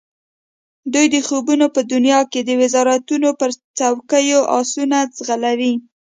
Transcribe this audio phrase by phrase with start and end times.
[0.93, 5.73] دوی د خوبونو په دنیا کې د وزارتونو پر چوکیو آسونه ځغلولي.